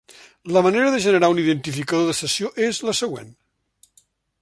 La 0.55 0.63
manera 0.67 0.93
de 0.95 1.01
generar 1.03 1.29
un 1.35 1.43
identificador 1.43 2.09
de 2.11 2.17
sessió 2.23 2.53
és 2.71 2.83
la 2.89 2.99
següent. 3.03 3.33